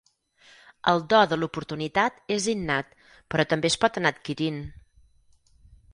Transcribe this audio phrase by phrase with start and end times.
[0.91, 2.97] El do de l'oportunitat és innat,
[3.35, 4.63] però també es pot anar adquirint.